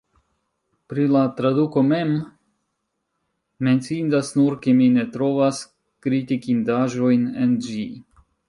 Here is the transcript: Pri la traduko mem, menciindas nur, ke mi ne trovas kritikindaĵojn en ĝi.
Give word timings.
Pri 0.91 1.03
la 1.15 1.19
traduko 1.39 1.83
mem, 1.89 2.15
menciindas 3.69 4.33
nur, 4.39 4.57
ke 4.65 4.75
mi 4.81 4.89
ne 4.97 5.07
trovas 5.17 5.63
kritikindaĵojn 6.07 7.33
en 7.47 7.57
ĝi. 7.69 7.89